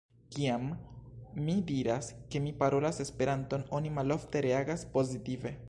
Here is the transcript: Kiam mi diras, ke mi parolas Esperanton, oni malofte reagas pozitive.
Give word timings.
Kiam 0.35 0.63
mi 1.49 1.55
diras, 1.71 2.09
ke 2.33 2.41
mi 2.45 2.55
parolas 2.63 3.03
Esperanton, 3.05 3.67
oni 3.81 3.95
malofte 4.01 4.43
reagas 4.47 4.91
pozitive. 4.97 5.57